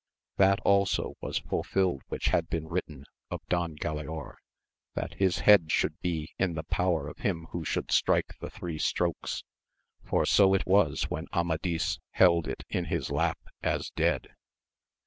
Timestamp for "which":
2.07-2.29